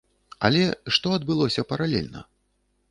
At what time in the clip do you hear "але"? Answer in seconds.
0.47-0.63